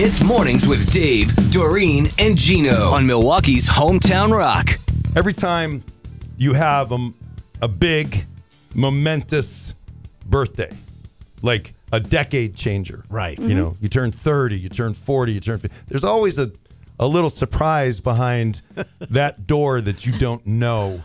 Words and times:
It's 0.00 0.22
Mornings 0.22 0.68
with 0.68 0.92
Dave, 0.92 1.34
Doreen, 1.50 2.08
and 2.20 2.38
Gino 2.38 2.92
on 2.92 3.04
Milwaukee's 3.04 3.68
Hometown 3.68 4.30
Rock. 4.30 4.78
Every 5.16 5.32
time 5.32 5.82
you 6.36 6.52
have 6.52 6.92
a, 6.92 7.12
a 7.60 7.66
big, 7.66 8.24
momentous 8.76 9.74
birthday, 10.24 10.72
like 11.42 11.74
a 11.90 11.98
decade 11.98 12.54
changer, 12.54 13.04
Right. 13.10 13.36
You 13.40 13.56
know, 13.56 13.70
mm-hmm. 13.70 13.82
you 13.82 13.88
turn 13.88 14.12
30, 14.12 14.60
you 14.60 14.68
turn 14.68 14.94
40, 14.94 15.32
you 15.32 15.40
turn 15.40 15.58
50. 15.58 15.76
There's 15.88 16.04
always 16.04 16.38
a, 16.38 16.52
a 17.00 17.08
little 17.08 17.28
surprise 17.28 17.98
behind 17.98 18.62
that 19.00 19.48
door 19.48 19.80
that 19.80 20.06
you 20.06 20.16
don't 20.16 20.46
know 20.46 21.02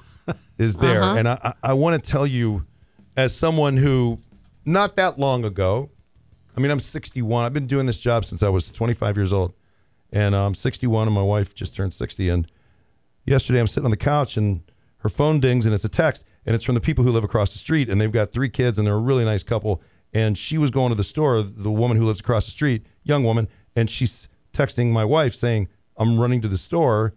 is 0.60 0.76
there. 0.76 1.02
Uh-huh. 1.02 1.18
And 1.18 1.28
I, 1.30 1.40
I, 1.44 1.54
I 1.64 1.74
want 1.74 2.02
to 2.02 2.12
tell 2.12 2.28
you, 2.28 2.68
as 3.18 3.36
someone 3.36 3.76
who, 3.76 4.20
not 4.66 4.98
that 4.98 5.18
long 5.18 5.46
ago, 5.46 5.90
I 6.56 6.62
mean, 6.62 6.72
I'm 6.72 6.80
61. 6.80 7.46
I've 7.46 7.54
been 7.54 7.68
doing 7.68 7.86
this 7.86 8.00
job 8.00 8.26
since 8.26 8.44
I 8.44 8.50
was 8.50 8.72
25 8.72 9.18
years 9.18 9.34
old. 9.34 9.54
And 10.12 10.36
I'm 10.36 10.54
61, 10.54 11.08
and 11.08 11.16
my 11.16 11.24
wife 11.24 11.56
just 11.56 11.76
turned 11.76 11.94
60. 11.94 12.30
And 12.30 12.52
yesterday 13.26 13.60
I'm 13.60 13.68
sitting 13.68 13.86
on 13.86 13.92
the 13.92 13.98
couch, 13.98 14.38
and 14.38 14.62
her 14.98 15.10
phone 15.10 15.40
dings, 15.40 15.66
and 15.66 15.74
it's 15.74 15.84
a 15.84 15.90
text, 15.90 16.24
and 16.46 16.56
it's 16.56 16.64
from 16.64 16.76
the 16.76 16.82
people 16.82 17.04
who 17.04 17.12
live 17.12 17.24
across 17.24 17.52
the 17.52 17.58
street. 17.58 17.90
And 17.90 18.00
they've 18.00 18.12
got 18.12 18.32
three 18.32 18.50
kids, 18.50 18.78
and 18.78 18.88
they're 18.88 18.94
a 18.94 19.00
really 19.00 19.26
nice 19.26 19.42
couple. 19.42 19.82
And 20.14 20.38
she 20.38 20.60
was 20.60 20.70
going 20.70 20.90
to 20.90 20.96
the 20.96 21.04
store, 21.04 21.42
the 21.42 21.72
woman 21.72 21.98
who 21.98 22.06
lives 22.06 22.20
across 22.20 22.46
the 22.46 22.52
street, 22.52 22.86
young 23.04 23.24
woman, 23.24 23.48
and 23.76 23.90
she's 23.90 24.28
texting 24.54 24.92
my 24.92 25.04
wife 25.04 25.34
saying, 25.34 25.68
I'm 25.98 26.20
running 26.20 26.42
to 26.42 26.48
the 26.48 26.58
store. 26.58 27.16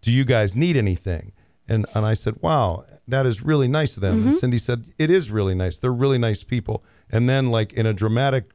Do 0.00 0.10
you 0.10 0.24
guys 0.24 0.56
need 0.56 0.76
anything? 0.76 1.32
And, 1.68 1.86
and 1.94 2.04
I 2.04 2.14
said, 2.14 2.38
wow, 2.40 2.84
that 3.06 3.24
is 3.24 3.42
really 3.42 3.68
nice 3.68 3.96
of 3.96 4.00
them. 4.00 4.14
And 4.14 4.22
mm-hmm. 4.24 4.32
Cindy 4.32 4.58
said, 4.58 4.86
it 4.98 5.10
is 5.10 5.30
really 5.30 5.54
nice. 5.54 5.78
They're 5.78 5.92
really 5.92 6.18
nice 6.18 6.42
people. 6.42 6.84
And 7.12 7.28
then, 7.28 7.50
like, 7.50 7.72
in 7.74 7.84
a 7.84 7.92
dramatic 7.92 8.50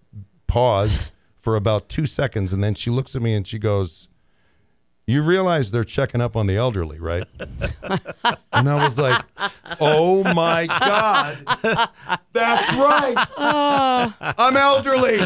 pause 0.47 1.11
for 1.37 1.55
about 1.55 1.87
two 1.87 2.07
seconds, 2.07 2.51
and 2.51 2.63
then 2.63 2.73
she 2.73 2.89
looks 2.89 3.15
at 3.15 3.21
me 3.21 3.35
and 3.35 3.47
she 3.47 3.59
goes, 3.59 4.09
You 5.09 5.23
realize 5.23 5.71
they're 5.71 5.85
checking 5.85 6.19
up 6.19 6.35
on 6.35 6.47
the 6.47 6.57
elderly, 6.57 6.99
right? 6.99 7.23
and 8.51 8.69
I 8.69 8.75
was 8.83 8.99
like, 8.99 9.21
Oh 9.79 10.21
my 10.33 10.67
God. 10.67 11.37
That's 12.33 12.73
right. 12.73 13.15
Ah. 13.37 14.35
I'm 14.37 14.57
elderly. 14.57 15.19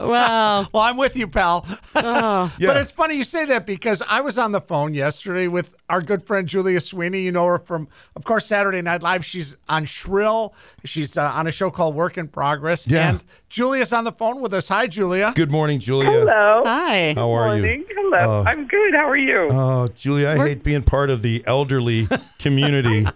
Wow. 0.00 0.66
Well, 0.72 0.82
I'm 0.82 0.96
with 0.96 1.16
you, 1.16 1.28
pal. 1.28 1.64
Oh. 1.94 2.52
Yeah. 2.58 2.66
But 2.68 2.78
it's 2.78 2.90
funny 2.90 3.14
you 3.16 3.22
say 3.22 3.44
that 3.44 3.66
because 3.66 4.02
I 4.08 4.20
was 4.20 4.36
on 4.36 4.50
the 4.50 4.60
phone 4.60 4.94
yesterday 4.94 5.46
with 5.46 5.76
our 5.88 6.02
good 6.02 6.24
friend 6.24 6.48
Julia 6.48 6.80
Sweeney. 6.80 7.20
You 7.20 7.30
know 7.30 7.46
her 7.46 7.58
from, 7.60 7.86
of 8.16 8.24
course, 8.24 8.46
Saturday 8.46 8.82
Night 8.82 9.02
Live. 9.02 9.24
She's 9.24 9.56
on 9.68 9.84
Shrill. 9.84 10.54
She's 10.84 11.16
uh, 11.16 11.30
on 11.34 11.46
a 11.46 11.52
show 11.52 11.70
called 11.70 11.94
Work 11.94 12.18
in 12.18 12.26
Progress. 12.26 12.86
Yeah. 12.88 13.10
And 13.10 13.20
Julia's 13.48 13.92
on 13.92 14.04
the 14.04 14.12
phone 14.12 14.40
with 14.40 14.52
us. 14.54 14.68
Hi, 14.68 14.86
Julia. 14.88 15.32
Good 15.36 15.50
morning, 15.52 15.78
Julia. 15.78 16.10
Hello. 16.10 16.62
Hi. 16.64 17.14
How 17.14 17.30
are 17.30 17.46
Morning. 17.46 17.80
you? 17.80 17.86
Hello. 17.90 18.40
Oh. 18.40 18.44
I'm 18.48 18.66
good. 18.66 18.94
How 18.94 19.08
are 19.08 19.16
you? 19.16 19.19
Oh, 19.52 19.88
Julia, 19.88 20.28
I 20.28 20.36
hate 20.38 20.62
being 20.62 20.82
part 20.82 21.10
of 21.10 21.22
the 21.22 21.42
elderly 21.46 22.08
community. 22.38 23.02
that 23.02 23.14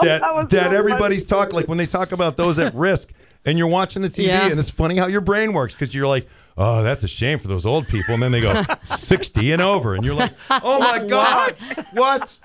That 0.00 0.34
was 0.34 0.46
so 0.50 0.58
everybody's 0.58 1.24
funny. 1.24 1.40
talking 1.40 1.54
like 1.56 1.68
when 1.68 1.78
they 1.78 1.86
talk 1.86 2.12
about 2.12 2.36
those 2.36 2.58
at 2.58 2.74
risk 2.74 3.12
and 3.44 3.56
you're 3.58 3.68
watching 3.68 4.02
the 4.02 4.08
TV 4.08 4.26
Yeah. 4.28 4.48
and 4.48 4.58
it's 4.58 4.70
funny 4.70 4.96
how 4.96 5.06
your 5.06 5.20
brain 5.20 5.52
works 5.52 5.74
because 5.74 5.94
you're 5.94 6.06
like 6.08 6.28
oh 6.58 6.82
that's 6.82 7.02
a 7.02 7.08
shame 7.08 7.38
for 7.38 7.48
those 7.48 7.64
old 7.64 7.86
people 7.88 8.14
and 8.14 8.22
then 8.22 8.32
they 8.32 8.40
go 8.40 8.62
60 8.84 9.52
and 9.52 9.62
over 9.62 9.94
and 9.94 10.04
you're 10.04 10.14
like 10.14 10.32
oh 10.50 10.78
my 10.80 10.98
god 11.08 11.56
what 11.92 12.38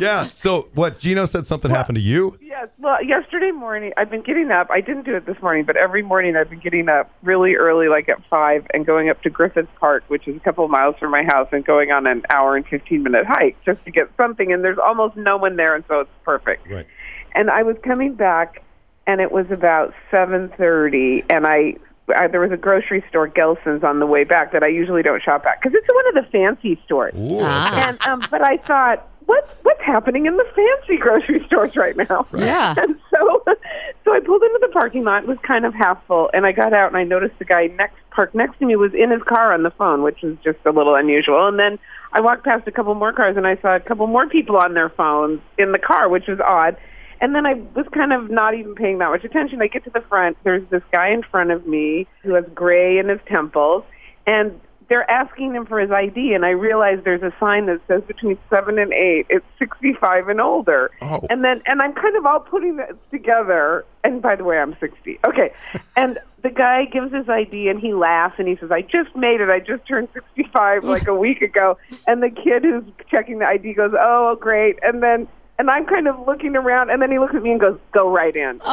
yeah 0.00 0.28
so 0.30 0.68
what 0.74 0.98
Gino 0.98 1.24
said 1.24 1.44
something 1.46 1.70
happened 1.70 1.96
to 1.96 2.02
you 2.02 2.38
Yes. 2.58 2.68
Well, 2.78 3.04
yesterday 3.04 3.52
morning, 3.52 3.92
I've 3.96 4.10
been 4.10 4.22
getting 4.22 4.50
up. 4.50 4.68
I 4.70 4.80
didn't 4.80 5.04
do 5.04 5.14
it 5.14 5.26
this 5.26 5.40
morning, 5.40 5.64
but 5.64 5.76
every 5.76 6.02
morning 6.02 6.34
I've 6.36 6.50
been 6.50 6.58
getting 6.58 6.88
up 6.88 7.10
really 7.22 7.54
early, 7.54 7.88
like 7.88 8.08
at 8.08 8.18
five, 8.28 8.66
and 8.74 8.84
going 8.84 9.08
up 9.10 9.22
to 9.22 9.30
Griffith 9.30 9.68
Park, 9.78 10.02
which 10.08 10.26
is 10.26 10.36
a 10.36 10.40
couple 10.40 10.64
of 10.64 10.70
miles 10.70 10.96
from 10.98 11.12
my 11.12 11.22
house, 11.24 11.48
and 11.52 11.64
going 11.64 11.92
on 11.92 12.06
an 12.06 12.22
hour 12.30 12.56
and 12.56 12.66
fifteen 12.66 13.02
minute 13.04 13.26
hike 13.26 13.56
just 13.64 13.84
to 13.84 13.90
get 13.92 14.10
something. 14.16 14.52
And 14.52 14.64
there's 14.64 14.78
almost 14.78 15.16
no 15.16 15.36
one 15.36 15.54
there, 15.56 15.74
and 15.76 15.84
so 15.88 16.00
it's 16.00 16.10
perfect. 16.24 16.68
right 16.68 16.86
and 17.34 17.50
I 17.50 17.62
was 17.62 17.76
coming 17.84 18.14
back, 18.14 18.64
and 19.06 19.20
it 19.20 19.30
was 19.30 19.46
about 19.50 19.94
seven 20.10 20.50
thirty, 20.58 21.22
and 21.30 21.46
I, 21.46 21.76
I 22.16 22.26
there 22.26 22.40
was 22.40 22.50
a 22.50 22.56
grocery 22.56 23.04
store, 23.08 23.28
Gelson's, 23.28 23.84
on 23.84 24.00
the 24.00 24.06
way 24.06 24.24
back 24.24 24.52
that 24.52 24.64
I 24.64 24.68
usually 24.68 25.02
don't 25.02 25.22
shop 25.22 25.46
at 25.46 25.60
because 25.62 25.78
it's 25.78 25.94
one 25.94 26.08
of 26.16 26.24
the 26.24 26.30
fancy 26.32 26.80
stores. 26.84 27.14
Ooh, 27.16 27.38
Ah. 27.40 27.88
And 27.88 28.00
um, 28.02 28.22
but 28.30 28.42
I 28.42 28.56
thought, 28.56 29.06
what's 29.28 29.52
what's 29.62 29.82
happening 29.82 30.24
in 30.24 30.36
the 30.38 30.46
fancy 30.56 30.98
grocery 30.98 31.44
stores 31.46 31.76
right 31.76 31.96
now? 31.96 32.26
Yeah. 32.34 32.74
And 32.76 32.98
so, 33.10 33.44
so 34.04 34.12
I 34.12 34.20
pulled 34.20 34.42
into 34.42 34.58
the 34.62 34.70
parking 34.72 35.04
lot. 35.04 35.24
It 35.24 35.28
was 35.28 35.38
kind 35.46 35.66
of 35.66 35.74
half 35.74 36.04
full, 36.06 36.30
and 36.32 36.46
I 36.46 36.52
got 36.52 36.72
out 36.72 36.88
and 36.88 36.96
I 36.96 37.04
noticed 37.04 37.38
the 37.38 37.44
guy 37.44 37.66
next 37.66 37.96
parked 38.10 38.34
next 38.34 38.58
to 38.58 38.66
me 38.66 38.74
was 38.74 38.94
in 38.94 39.10
his 39.10 39.22
car 39.22 39.52
on 39.52 39.62
the 39.62 39.70
phone, 39.70 40.02
which 40.02 40.22
was 40.22 40.36
just 40.42 40.58
a 40.64 40.70
little 40.70 40.94
unusual. 40.94 41.46
And 41.46 41.58
then 41.58 41.78
I 42.12 42.22
walked 42.22 42.44
past 42.44 42.66
a 42.66 42.72
couple 42.72 42.94
more 42.94 43.12
cars, 43.12 43.36
and 43.36 43.46
I 43.46 43.56
saw 43.58 43.76
a 43.76 43.80
couple 43.80 44.06
more 44.06 44.26
people 44.28 44.56
on 44.56 44.74
their 44.74 44.88
phones 44.88 45.40
in 45.58 45.72
the 45.72 45.78
car, 45.78 46.08
which 46.08 46.26
was 46.26 46.40
odd. 46.40 46.76
And 47.20 47.34
then 47.34 47.44
I 47.44 47.54
was 47.74 47.86
kind 47.92 48.12
of 48.12 48.30
not 48.30 48.54
even 48.54 48.74
paying 48.74 48.98
that 48.98 49.10
much 49.10 49.24
attention. 49.24 49.60
I 49.60 49.66
get 49.66 49.84
to 49.84 49.90
the 49.90 50.00
front. 50.08 50.38
There's 50.42 50.66
this 50.70 50.82
guy 50.90 51.10
in 51.10 51.22
front 51.22 51.50
of 51.50 51.66
me 51.66 52.06
who 52.22 52.34
has 52.34 52.44
gray 52.54 52.98
in 52.98 53.08
his 53.08 53.20
temples, 53.26 53.84
and 54.26 54.58
they're 54.88 55.08
asking 55.10 55.54
him 55.54 55.66
for 55.66 55.78
his 55.78 55.90
ID. 55.90 56.32
And 56.34 56.44
I 56.44 56.50
realize 56.50 56.98
there's 57.04 57.22
a 57.22 57.32
sign 57.38 57.66
that 57.66 57.80
says 57.86 58.02
between 58.06 58.38
seven 58.48 58.78
and 58.78 58.92
eight, 58.92 59.26
it's 59.28 59.44
65 59.58 60.28
and 60.28 60.40
older. 60.40 60.90
Oh. 61.02 61.20
And 61.28 61.44
then, 61.44 61.62
and 61.66 61.82
I'm 61.82 61.92
kind 61.92 62.16
of 62.16 62.24
all 62.26 62.40
putting 62.40 62.76
that 62.76 62.92
together. 63.10 63.84
And 64.02 64.22
by 64.22 64.36
the 64.36 64.44
way, 64.44 64.58
I'm 64.58 64.76
60. 64.80 65.18
Okay. 65.26 65.52
And 65.96 66.16
the 66.42 66.50
guy 66.50 66.84
gives 66.84 67.12
his 67.12 67.28
ID 67.28 67.68
and 67.68 67.80
he 67.80 67.92
laughs 67.92 68.36
and 68.38 68.46
he 68.46 68.54
says, 68.54 68.70
I 68.70 68.82
just 68.82 69.16
made 69.16 69.40
it. 69.40 69.48
I 69.50 69.58
just 69.58 69.84
turned 69.84 70.06
65 70.14 70.84
like 70.84 71.08
a 71.08 71.14
week 71.14 71.42
ago. 71.42 71.76
And 72.06 72.22
the 72.22 72.30
kid 72.30 72.62
who's 72.62 72.84
checking 73.10 73.40
the 73.40 73.46
ID 73.46 73.74
goes, 73.74 73.92
Oh, 73.98 74.36
great. 74.40 74.78
And 74.82 75.02
then, 75.02 75.26
and 75.58 75.68
I'm 75.70 75.86
kind 75.86 76.06
of 76.06 76.24
looking 76.24 76.54
around, 76.54 76.90
and 76.90 77.02
then 77.02 77.10
he 77.10 77.18
looks 77.18 77.34
at 77.34 77.42
me 77.42 77.50
and 77.50 77.60
goes, 77.60 77.76
"Go 77.90 78.08
right 78.08 78.36
in." 78.36 78.60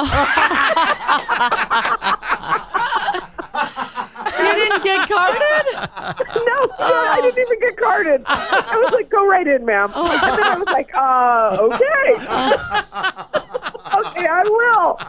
You 4.38 4.54
didn't 4.54 4.84
get 4.84 5.10
carded? 5.10 5.90
No, 6.06 6.70
I 6.80 7.20
didn't 7.22 7.40
even 7.48 7.60
get 7.60 7.78
carded. 7.78 8.24
I 8.28 8.82
was 8.84 8.94
like, 8.94 9.10
"Go 9.10 9.26
right 9.28 9.48
in, 9.48 9.66
ma'am." 9.66 9.92
And 9.96 10.08
then 10.08 10.44
I 10.44 10.58
was 10.58 10.68
like, 10.68 10.92
"Uh, 10.96 11.58
okay, 11.62 12.14
okay, 14.10 14.28
I 14.28 14.44
will." 14.46 15.00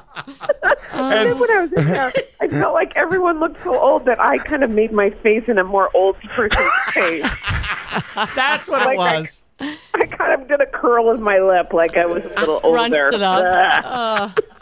and 0.94 1.12
then 1.12 1.38
when 1.38 1.50
I 1.50 1.60
was 1.62 1.72
in 1.72 1.84
there, 1.86 2.12
I 2.40 2.48
felt 2.48 2.74
like 2.74 2.92
everyone 2.96 3.40
looked 3.40 3.62
so 3.62 3.78
old 3.80 4.04
that 4.06 4.20
I 4.20 4.38
kind 4.38 4.64
of 4.64 4.70
made 4.70 4.92
my 4.92 5.10
face 5.10 5.44
in 5.48 5.58
a 5.58 5.64
more 5.64 5.90
old 5.94 6.18
person's 6.20 6.70
face. 6.92 7.26
That's 8.34 8.68
what 8.68 8.82
it 8.82 8.96
Like 8.96 8.98
I- 8.98 9.20
was. 9.20 9.42
I 9.58 10.04
kind 10.06 10.38
of 10.42 10.48
did 10.48 10.60
a 10.60 10.66
curl 10.66 11.10
of 11.10 11.18
my 11.18 11.38
lip, 11.38 11.72
like 11.72 11.96
I 11.96 12.04
was 12.04 12.24
a 12.26 12.40
little 12.40 12.60
Crunched 12.60 12.94
older. 12.94 13.08
it 13.14 13.22
up. 13.22 14.38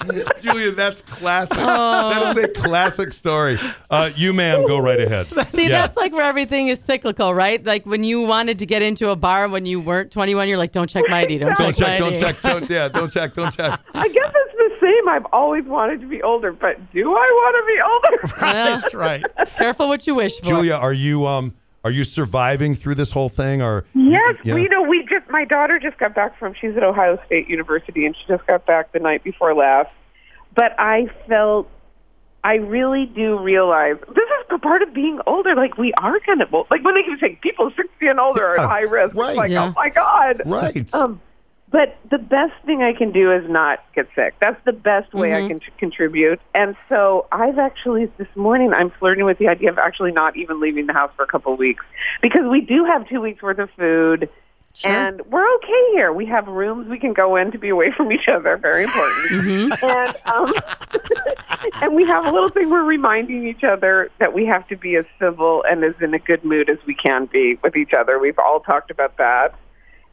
Julia 0.40 0.72
that's 0.72 1.00
classic 1.02 1.56
that 1.56 2.36
is 2.36 2.44
a 2.44 2.48
classic 2.48 3.12
story 3.12 3.58
uh, 3.90 4.10
you 4.16 4.32
ma'am 4.32 4.66
go 4.66 4.78
right 4.78 5.00
ahead 5.00 5.26
See, 5.48 5.62
Yeah. 5.62 5.68
that's 5.82 5.96
like 5.96 6.12
where 6.12 6.24
everything 6.24 6.68
is 6.68 6.78
cyclical, 6.80 7.32
right? 7.34 7.64
Like 7.64 7.86
when 7.86 8.04
you 8.04 8.22
wanted 8.22 8.58
to 8.58 8.66
get 8.66 8.82
into 8.82 9.10
a 9.10 9.16
bar 9.16 9.48
when 9.48 9.66
you 9.66 9.80
weren't 9.80 10.10
21, 10.10 10.48
you're 10.48 10.58
like, 10.58 10.72
don't 10.72 10.88
check 10.90 11.04
my 11.08 11.20
ID, 11.20 11.38
don't, 11.38 11.56
don't 11.56 11.76
check 11.76 11.88
my 11.88 11.98
don't 11.98 12.12
ID. 12.14 12.20
check 12.20 12.40
don't 12.40 12.70
yeah 12.70 12.88
don't 12.88 13.12
check 13.12 13.34
don't 13.34 13.52
check 13.54 13.80
I 13.94 14.08
guess 14.08 14.32
it's 14.34 14.58
the 14.58 14.70
same. 14.80 15.08
I've 15.08 15.26
always 15.32 15.64
wanted 15.64 16.00
to 16.00 16.06
be 16.06 16.22
older, 16.22 16.52
but 16.52 16.76
do 16.92 17.10
I 17.10 17.14
want 17.14 17.56
to 17.56 17.64
be 17.72 17.80
older? 17.80 18.34
Yeah. 18.54 18.80
That's 18.80 18.94
right. 18.94 19.22
Careful 19.56 19.88
what 19.88 20.06
you 20.06 20.14
wish 20.14 20.38
for. 20.38 20.44
Julia, 20.46 20.74
are 20.74 20.92
you 20.92 21.26
um 21.26 21.54
are 21.84 21.90
you 21.90 22.02
surviving 22.04 22.74
through 22.74 22.94
this 22.96 23.12
whole 23.12 23.28
thing 23.28 23.60
or 23.62 23.84
Yes, 23.94 24.36
Yeah. 24.42 24.54
we 24.54 24.64
know. 24.68 24.82
We 24.82 25.06
just 25.08 25.28
my 25.30 25.44
daughter 25.44 25.78
just 25.78 25.98
got 25.98 26.14
back 26.14 26.38
from. 26.38 26.54
She's 26.60 26.76
at 26.76 26.82
Ohio 26.82 27.18
State 27.26 27.48
University, 27.48 28.06
and 28.06 28.16
she 28.16 28.24
just 28.26 28.46
got 28.46 28.64
back 28.66 28.92
the 28.92 28.98
night 29.00 29.22
before 29.22 29.54
last. 29.54 29.90
But 30.54 30.74
I 30.78 31.08
felt, 31.28 31.68
I 32.44 32.54
really 32.56 33.06
do 33.06 33.38
realize 33.38 33.96
this 34.08 34.16
is 34.52 34.60
part 34.62 34.82
of 34.82 34.94
being 34.94 35.20
older. 35.26 35.54
Like 35.54 35.76
we 35.76 35.92
are 35.94 36.18
kind 36.20 36.40
of 36.40 36.52
old. 36.54 36.68
Like 36.70 36.82
when 36.84 36.94
they 36.94 37.02
can 37.02 37.18
say 37.20 37.38
people 37.42 37.70
sixty 37.76 38.06
and 38.06 38.18
older 38.18 38.44
are 38.46 38.60
at 38.60 38.68
high 38.68 38.80
risk. 38.82 39.14
right. 39.14 39.30
It's 39.30 39.36
like 39.36 39.50
Yeah. 39.50 39.64
oh 39.66 39.72
my 39.76 39.90
god. 39.90 40.42
right 40.46 40.94
Um, 40.94 41.20
but 41.74 41.98
the 42.08 42.18
best 42.18 42.52
thing 42.64 42.84
I 42.84 42.92
can 42.92 43.10
do 43.10 43.32
is 43.32 43.50
not 43.50 43.84
get 43.96 44.06
sick. 44.14 44.36
That's 44.40 44.64
the 44.64 44.72
best 44.72 45.12
way 45.12 45.34
I 45.34 45.48
can 45.48 45.58
t- 45.58 45.66
contribute. 45.76 46.40
And 46.54 46.76
so 46.88 47.26
I've 47.32 47.58
actually 47.58 48.06
this 48.16 48.28
morning 48.36 48.72
I'm 48.72 48.92
flirting 48.92 49.24
with 49.24 49.38
the 49.38 49.48
idea 49.48 49.70
of 49.70 49.78
actually 49.78 50.12
not 50.12 50.36
even 50.36 50.60
leaving 50.60 50.86
the 50.86 50.92
house 50.92 51.10
for 51.16 51.24
a 51.24 51.26
couple 51.26 51.52
of 51.52 51.58
weeks 51.58 51.84
because 52.22 52.42
we 52.48 52.60
do 52.60 52.84
have 52.84 53.08
two 53.08 53.20
weeks 53.20 53.42
worth 53.42 53.58
of 53.58 53.70
food. 53.76 54.30
Sure. 54.74 54.88
And 54.92 55.20
we're 55.26 55.52
okay 55.56 55.84
here. 55.94 56.12
We 56.12 56.26
have 56.26 56.46
rooms 56.46 56.88
we 56.88 57.00
can 57.00 57.12
go 57.12 57.34
in 57.34 57.50
to 57.50 57.58
be 57.58 57.70
away 57.70 57.90
from 57.90 58.12
each 58.12 58.28
other. 58.28 58.56
Very 58.56 58.84
important. 58.84 59.74
And 59.82 60.16
um, 60.26 60.52
and 61.82 61.96
we 61.96 62.04
have 62.04 62.24
a 62.24 62.30
little 62.30 62.50
thing 62.50 62.70
we're 62.70 62.84
reminding 62.84 63.48
each 63.48 63.64
other 63.64 64.12
that 64.20 64.32
we 64.32 64.46
have 64.46 64.68
to 64.68 64.76
be 64.76 64.94
as 64.94 65.06
civil 65.18 65.64
and 65.68 65.82
as 65.82 65.94
in 66.00 66.14
a 66.14 66.20
good 66.20 66.44
mood 66.44 66.70
as 66.70 66.78
we 66.86 66.94
can 66.94 67.26
be 67.26 67.58
with 67.64 67.74
each 67.74 67.92
other. 67.92 68.20
We've 68.20 68.38
all 68.38 68.60
talked 68.60 68.92
about 68.92 69.16
that. 69.16 69.56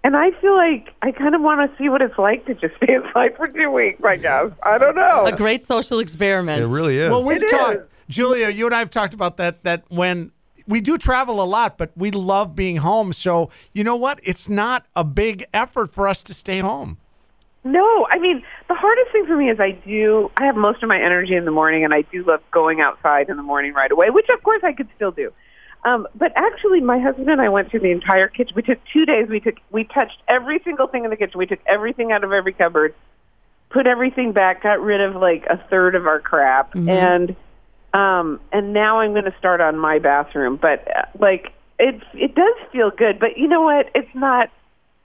And 0.04 0.18
I 0.18 0.32
feel 0.42 0.56
like 0.56 0.94
I 1.04 1.12
kind 1.12 1.36
of 1.36 1.42
want 1.42 1.70
to 1.70 1.78
see 1.78 1.88
what 1.90 2.02
it's 2.02 2.18
like 2.18 2.46
to 2.48 2.56
just 2.56 2.76
stay 2.84 2.96
inside 2.96 3.36
for 3.38 3.48
two 3.48 3.70
weeks. 3.70 4.04
I 4.04 4.18
guess 4.18 4.52
I 4.64 4.78
don't 4.78 4.96
know. 4.96 5.26
a 5.26 5.32
great 5.36 5.64
social 5.66 6.00
experiment. 6.00 6.64
it 6.64 6.68
really 6.68 6.98
is 6.98 7.10
Well, 7.10 7.24
we've 7.26 7.42
It 7.44 7.50
talked, 7.50 7.76
is. 7.76 7.82
Julia. 8.10 8.50
You 8.50 8.66
and 8.66 8.76
I 8.76 8.80
have 8.80 8.90
talked 8.90 9.14
about 9.14 9.38
that. 9.38 9.64
That 9.64 9.84
when 9.90 10.32
we 10.68 10.82
do 10.82 10.98
travel 10.98 11.42
a 11.42 11.46
lot, 11.46 11.78
but 11.78 11.92
we 11.96 12.12
love 12.12 12.56
being 12.56 12.78
home. 12.78 13.14
So 13.14 13.50
you 13.74 13.84
know 13.84 13.96
what? 13.96 14.20
It's 14.24 14.50
not 14.50 14.86
a 14.96 15.04
big 15.04 15.46
effort 15.54 15.92
for 15.92 16.08
us 16.08 16.24
to 16.24 16.34
stay 16.34 16.60
home. 16.60 16.98
No, 17.64 18.08
I 18.10 18.18
mean 18.18 18.44
the 18.70 18.74
hardest 18.74 19.12
thing 19.12 19.28
for 19.28 19.38
me 19.38 19.50
is 19.52 19.60
I 19.60 19.72
do. 19.72 20.32
I 20.38 20.46
have 20.46 20.56
most 20.56 20.82
of 20.82 20.90
my 20.90 21.00
energy 21.00 21.36
in 21.36 21.46
the 21.46 21.52
morning, 21.52 21.84
and 21.84 21.94
I 21.94 22.02
do 22.02 22.24
love 22.24 22.42
going 22.50 22.82
outside 22.82 23.30
in 23.30 23.38
the 23.38 23.44
morning 23.44 23.74
right 23.74 23.92
away, 23.92 24.10
which 24.10 24.28
of 24.36 24.42
course 24.42 24.62
I 24.64 24.74
could 24.74 24.88
still 24.96 25.12
do. 25.12 25.32
Um, 25.84 26.08
but 26.14 26.32
actually, 26.36 26.80
my 26.82 27.00
husband 27.00 27.30
and 27.30 27.42
I 27.42 27.50
went 27.50 27.72
through 27.72 27.80
the 27.80 27.92
entire 27.92 28.28
kitchen. 28.28 28.54
We 28.56 28.62
took 28.62 28.80
two 28.94 29.06
days. 29.06 29.28
We 29.30 29.40
took 29.40 29.56
we 29.72 29.84
touched 29.84 30.18
every 30.28 30.60
single 30.64 30.88
thing 30.88 31.04
in 31.06 31.10
the 31.10 31.16
kitchen. 31.18 31.38
We 31.40 31.48
took 31.48 31.60
everything 31.66 32.12
out 32.12 32.24
of 32.24 32.32
every 32.32 32.54
cupboard, 32.54 32.94
put 33.70 33.88
everything 33.88 34.32
back, 34.32 34.62
got 34.64 34.80
rid 34.82 35.02
of 35.02 35.16
like 35.16 35.46
a 35.48 35.58
third 35.70 35.96
of 35.96 36.06
our 36.06 36.20
crap, 36.20 36.76
and 36.90 37.36
um, 37.94 38.40
and 38.52 38.74
now 38.74 39.00
I'm 39.00 39.12
going 39.14 39.26
to 39.26 39.36
start 39.40 39.60
on 39.60 39.78
my 39.78 39.98
bathroom. 40.00 40.56
But 40.58 40.88
uh, 40.96 41.06
like 41.20 41.52
it 41.80 42.02
it 42.14 42.36
does 42.36 42.56
feel 42.72 42.92
good. 42.92 43.20
But 43.20 43.38
you 43.38 43.48
know 43.48 43.62
what? 43.62 43.90
It's 43.96 44.14
not. 44.14 44.50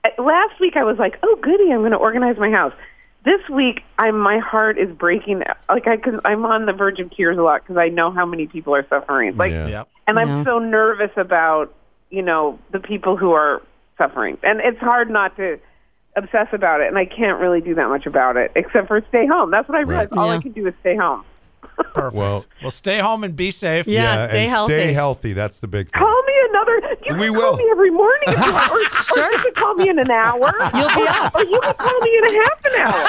uh, 0.04 0.10
Last 0.22 0.60
week 0.60 0.76
I 0.76 0.84
was 0.84 0.98
like, 0.98 1.18
oh 1.22 1.36
goody, 1.40 1.72
I'm 1.72 1.80
going 1.80 1.92
to 1.92 1.96
organize 1.96 2.36
my 2.36 2.50
house. 2.50 2.74
This 3.26 3.46
week, 3.52 3.80
I'm 3.98 4.18
my 4.18 4.38
heart 4.38 4.78
is 4.78 4.88
breaking. 4.96 5.42
Like 5.68 5.86
I 5.86 5.96
can, 5.98 6.20
I'm 6.24 6.46
on 6.46 6.64
the 6.64 6.72
verge 6.72 7.00
of 7.00 7.10
tears 7.14 7.36
a 7.36 7.42
lot 7.42 7.60
because 7.62 7.76
I 7.76 7.88
know 7.88 8.10
how 8.10 8.24
many 8.24 8.46
people 8.46 8.74
are 8.74 8.86
suffering. 8.88 9.36
Like, 9.36 9.50
Yeah. 9.50 9.66
Yep. 9.66 9.88
and 10.06 10.18
I'm 10.18 10.44
so 10.44 10.58
nervous 10.60 11.10
about 11.16 11.74
you 12.08 12.22
know 12.22 12.58
the 12.72 12.78
people 12.80 13.16
who 13.16 13.32
are 13.32 13.60
suffering, 13.98 14.38
and 14.44 14.60
it's 14.60 14.78
hard 14.78 15.10
not 15.10 15.36
to 15.38 15.58
obsess 16.16 16.46
about 16.52 16.80
it. 16.80 16.86
And 16.86 16.96
I 16.96 17.04
can't 17.04 17.38
really 17.40 17.60
do 17.60 17.74
that 17.74 17.88
much 17.88 18.06
about 18.06 18.36
it 18.38 18.52
except 18.54 18.86
for 18.88 19.04
stay 19.08 19.26
home. 19.26 19.50
That's 19.50 19.68
what 19.68 19.76
I 19.76 19.80
realized. 19.82 20.12
All 20.16 20.30
I 20.30 20.38
can 20.40 20.52
do 20.52 20.66
is 20.68 20.74
stay 20.80 20.96
home. 20.96 21.24
Perfect. 21.94 22.14
Well- 22.14 22.44
Well, 22.62 22.70
stay 22.70 23.00
home 23.00 23.24
and 23.24 23.34
be 23.36 23.50
safe. 23.50 23.86
Yeah. 23.88 24.28
stay 24.28 24.42
and 24.42 24.50
healthy. 24.50 24.72
Stay 24.72 24.92
healthy. 24.92 25.32
That's 25.32 25.60
the 25.60 25.66
big 25.66 25.90
thing. 25.90 26.00
Call 26.00 26.22
me 26.22 26.25
another. 26.56 26.96
You 27.06 27.16
We 27.16 27.30
will. 27.30 27.40
call 27.42 27.56
me 27.56 27.68
every 27.70 27.90
morning 27.90 28.22
if 28.26 28.36
you 28.46 28.52
want, 28.52 28.70
or, 28.72 28.76
or 29.22 29.30
you 29.32 29.38
can 29.38 29.54
call 29.54 29.74
me 29.74 29.88
in 29.88 29.98
an 29.98 30.10
hour. 30.10 30.52
You'll 30.74 30.94
be 30.94 31.06
up. 31.08 31.34
or 31.34 31.44
you 31.44 31.60
can 31.60 31.74
call 31.74 32.00
me 32.00 32.18
in 32.18 32.24
a 32.24 32.32
half 32.42 32.64
an 32.64 32.72
hour. 32.86 33.02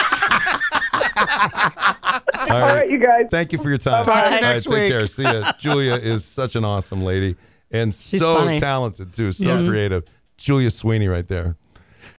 All 2.50 2.52
All 2.56 2.62
right, 2.76 2.90
you 2.90 3.00
guys. 3.00 3.26
Thank 3.32 3.52
you 3.52 3.58
for 3.60 3.70
your 3.70 3.78
time. 3.78 4.06
Talk 4.06 4.26
to 4.26 4.30
you 4.32 4.36
All 4.38 4.42
right, 4.42 4.42
next 4.42 4.64
take 4.66 4.74
week. 4.74 4.92
care. 4.92 5.08
See 5.08 5.24
ya. 5.24 5.52
Julia 5.60 5.94
is 5.96 6.24
such 6.26 6.56
an 6.56 6.64
awesome 6.66 7.04
lady 7.04 7.36
and 7.72 7.94
She's 7.94 8.20
so 8.22 8.38
funny. 8.38 8.60
talented 8.60 9.14
too, 9.14 9.32
so 9.32 9.44
Yes. 9.58 9.68
creative. 9.68 10.04
Julia 10.38 10.70
Sweeney 10.70 11.08
right 11.08 11.28
there. 11.28 11.56